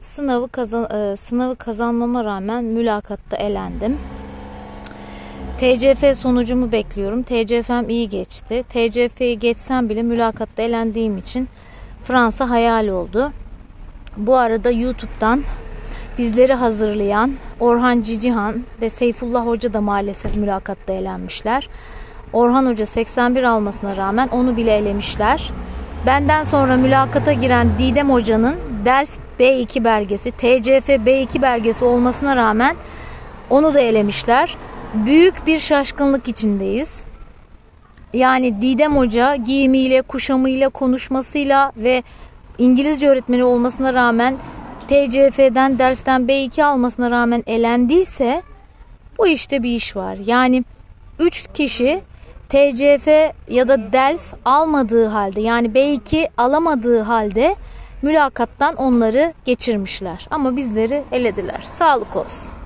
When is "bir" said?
35.46-35.58, 49.62-49.70